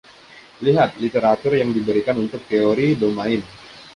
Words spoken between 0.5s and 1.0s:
Lihat